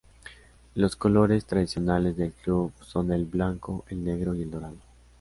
[0.73, 4.77] Los colores tradicionales del club son el blanco, el negro y el dorado.